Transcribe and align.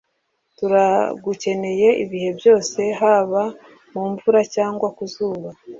turagukeneye 0.57 1.89
ibihe 2.03 2.29
byose 2.39 2.79
haba 2.99 3.43
mumvura 3.91 4.39
cyangwa 4.55 4.87
ku 4.95 5.03
zuba 5.13 5.49